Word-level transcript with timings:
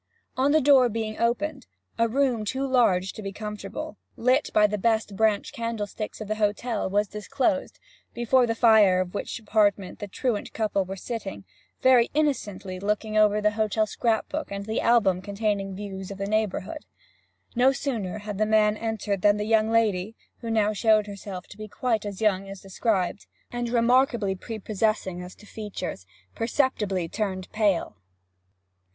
On 0.35 0.51
the 0.51 0.61
door 0.61 0.89
being 0.89 1.19
opened, 1.19 1.67
a 1.99 2.07
room 2.07 2.43
too 2.43 2.65
large 2.65 3.13
to 3.13 3.21
be 3.21 3.31
comfortable, 3.31 3.97
lit 4.17 4.49
by 4.51 4.65
the 4.65 4.79
best 4.79 5.15
branch 5.15 5.53
candlesticks 5.53 6.19
of 6.19 6.27
the 6.27 6.37
hotel, 6.41 6.89
was 6.89 7.07
disclosed, 7.07 7.77
before 8.15 8.47
the 8.47 8.55
fire 8.55 8.99
of 8.99 9.13
which 9.13 9.37
apartment 9.37 9.99
the 9.99 10.07
truant 10.07 10.53
couple 10.53 10.83
were 10.85 10.95
sitting, 10.95 11.45
very 11.83 12.09
innocently 12.15 12.79
looking 12.79 13.15
over 13.15 13.39
the 13.39 13.51
hotel 13.51 13.85
scrap 13.85 14.27
book 14.27 14.49
and 14.49 14.65
the 14.65 14.81
album 14.81 15.21
containing 15.21 15.75
views 15.75 16.09
of 16.09 16.17
the 16.17 16.25
neighbourhood. 16.25 16.83
No 17.55 17.71
sooner 17.71 18.17
had 18.17 18.39
the 18.39 18.45
old 18.45 18.49
man 18.53 18.77
entered 18.77 19.21
than 19.21 19.37
the 19.37 19.43
young 19.45 19.69
lady 19.69 20.15
who 20.39 20.49
now 20.49 20.73
showed 20.73 21.05
herself 21.05 21.45
to 21.49 21.57
be 21.59 21.67
quite 21.67 22.07
as 22.07 22.21
young 22.21 22.49
as 22.49 22.59
described, 22.59 23.27
and 23.51 23.69
remarkably 23.69 24.33
prepossessing 24.33 25.21
as 25.21 25.35
to 25.35 25.45
features 25.45 26.07
perceptibly 26.33 27.07
turned 27.07 27.51
pale. 27.51 27.97